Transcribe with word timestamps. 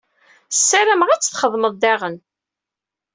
Ssarameɣ 0.51 1.09
ad 1.11 1.21
t-xedmeɣ 1.21 1.73
daɣen. 1.81 2.17